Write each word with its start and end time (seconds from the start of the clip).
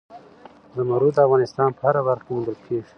زمرد 0.75 1.09
د 1.15 1.19
افغانستان 1.27 1.69
په 1.77 1.81
هره 1.87 2.01
برخه 2.07 2.23
کې 2.25 2.31
موندل 2.35 2.57
کېږي. 2.65 2.89